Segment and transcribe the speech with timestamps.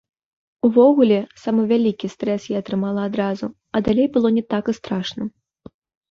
[0.67, 3.45] Увогуле, самы вялікі стрэс я атрымала адразу,
[3.77, 5.23] а далей было не так і страшна.